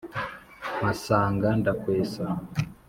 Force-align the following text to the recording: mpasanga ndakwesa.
mpasanga 0.77 1.47
ndakwesa. 1.59 2.25